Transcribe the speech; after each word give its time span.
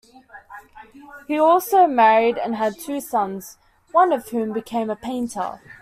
He 1.27 1.37
also 1.37 1.85
married 1.85 2.39
and 2.39 2.55
had 2.55 2.79
two 2.79 2.99
sons, 2.99 3.59
one 3.91 4.11
of 4.11 4.29
whom 4.29 4.51
became 4.51 4.89
a 4.89 4.95
painter. 4.95 5.61